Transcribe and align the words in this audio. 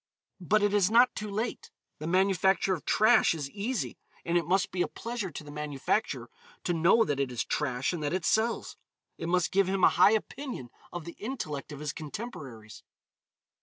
But 0.39 0.63
it 0.63 0.73
is 0.73 0.89
not 0.89 1.13
too 1.13 1.29
late. 1.29 1.69
The 1.99 2.07
manufacture 2.07 2.73
of 2.73 2.85
trash 2.85 3.35
is 3.35 3.51
easy, 3.51 3.99
and 4.25 4.35
it 4.35 4.47
must 4.47 4.71
be 4.71 4.81
a 4.81 4.87
pleasure 4.87 5.29
to 5.29 5.43
the 5.43 5.51
manufacturer 5.51 6.31
to 6.63 6.73
know 6.73 7.03
that 7.03 7.19
it 7.19 7.31
is 7.31 7.43
trash 7.45 7.93
and 7.93 8.01
that 8.01 8.11
it 8.11 8.25
sells. 8.25 8.77
It 9.19 9.29
must 9.29 9.51
give 9.51 9.67
him 9.69 9.83
a 9.83 9.89
high 9.89 10.13
opinion 10.13 10.71
of 10.91 11.05
the 11.05 11.17
intellect 11.19 11.71
of 11.71 11.81
his 11.81 11.93
contemporaries. 11.93 12.81